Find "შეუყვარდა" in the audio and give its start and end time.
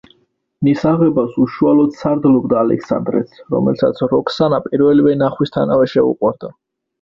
5.95-6.53